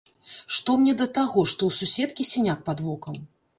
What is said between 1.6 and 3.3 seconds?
ў суседкі сіняк пад вокам?